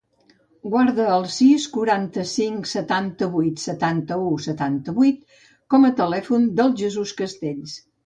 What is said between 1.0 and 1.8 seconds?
el sis,